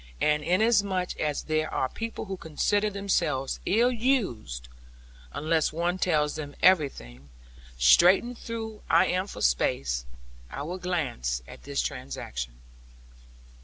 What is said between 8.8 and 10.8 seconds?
I am for space, I will